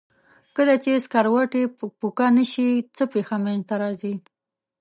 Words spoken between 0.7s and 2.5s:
چې سکروټې پکه نه